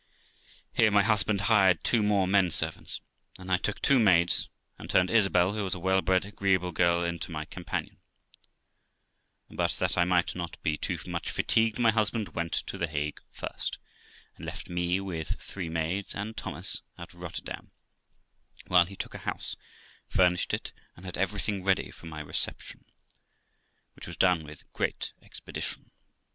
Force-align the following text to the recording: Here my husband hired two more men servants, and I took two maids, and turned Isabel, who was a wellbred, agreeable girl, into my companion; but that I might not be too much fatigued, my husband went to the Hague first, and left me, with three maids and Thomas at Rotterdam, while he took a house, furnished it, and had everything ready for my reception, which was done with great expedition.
Here 0.73 0.89
my 0.89 1.03
husband 1.03 1.41
hired 1.41 1.83
two 1.83 2.01
more 2.01 2.25
men 2.25 2.49
servants, 2.49 3.01
and 3.37 3.51
I 3.51 3.57
took 3.57 3.79
two 3.83 3.99
maids, 3.99 4.49
and 4.79 4.89
turned 4.89 5.11
Isabel, 5.11 5.53
who 5.53 5.63
was 5.63 5.75
a 5.75 5.79
wellbred, 5.79 6.25
agreeable 6.25 6.71
girl, 6.71 7.03
into 7.03 7.29
my 7.31 7.45
companion; 7.45 7.99
but 9.51 9.73
that 9.73 9.99
I 9.99 10.05
might 10.05 10.33
not 10.33 10.59
be 10.63 10.75
too 10.75 10.97
much 11.05 11.29
fatigued, 11.29 11.77
my 11.77 11.91
husband 11.91 12.29
went 12.29 12.53
to 12.53 12.79
the 12.79 12.87
Hague 12.87 13.21
first, 13.29 13.77
and 14.37 14.43
left 14.47 14.69
me, 14.69 14.99
with 14.99 15.39
three 15.39 15.69
maids 15.69 16.15
and 16.15 16.35
Thomas 16.35 16.81
at 16.97 17.13
Rotterdam, 17.13 17.69
while 18.65 18.85
he 18.85 18.95
took 18.95 19.13
a 19.13 19.19
house, 19.19 19.55
furnished 20.09 20.51
it, 20.51 20.73
and 20.95 21.05
had 21.05 21.15
everything 21.15 21.63
ready 21.63 21.91
for 21.91 22.07
my 22.07 22.21
reception, 22.21 22.85
which 23.93 24.07
was 24.07 24.17
done 24.17 24.43
with 24.45 24.63
great 24.73 25.13
expedition. 25.21 25.91